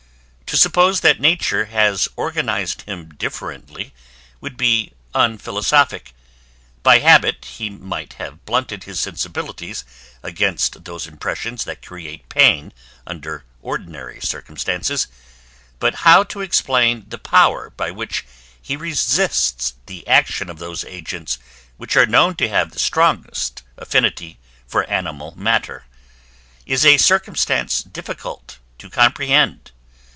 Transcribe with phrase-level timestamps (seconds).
[0.51, 3.93] To suppose that nature has organized him differently,
[4.41, 6.11] would be unphilosophic:
[6.83, 9.85] by habit he might have blunted his sensibilities
[10.21, 12.73] against those impressions that create pain
[13.07, 15.07] under ordinary circumstances;
[15.79, 18.25] but how to explain the power by which
[18.61, 21.39] he resists the action of those agents
[21.77, 24.37] which are known to have the strongest affinity
[24.67, 25.85] for animal matter,
[26.65, 29.71] is a circumstance difficult to comprehend.